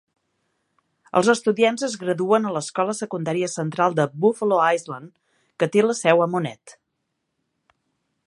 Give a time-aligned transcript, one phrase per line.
[1.19, 5.11] Els estudiants es graduen a l'escola secundària central de Buffalo Island,
[5.63, 6.79] que té la seu a Monette.